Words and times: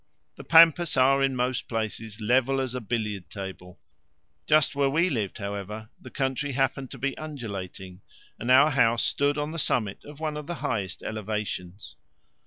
The 0.35 0.43
pampas 0.43 0.97
are, 0.97 1.21
in 1.21 1.35
most 1.35 1.67
places, 1.67 2.19
level 2.19 2.59
as 2.59 2.73
a 2.73 2.81
billiard 2.81 3.29
table; 3.29 3.77
just 4.47 4.75
where 4.75 4.89
we 4.89 5.11
lived, 5.11 5.37
however, 5.37 5.89
the 6.01 6.09
country 6.09 6.53
happened 6.53 6.89
to 6.89 6.97
be 6.97 7.15
undulating, 7.19 8.01
and 8.39 8.49
our 8.49 8.71
house 8.71 9.03
stood 9.03 9.37
on 9.37 9.51
the 9.51 9.59
summit 9.59 10.03
of 10.03 10.19
one 10.19 10.37
of 10.37 10.47
the 10.47 10.55
highest 10.65 11.03
elevations. 11.03 11.97